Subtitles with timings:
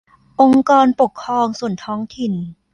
[0.41, 2.33] องค์กรปกครองส่วนท้องถิ่น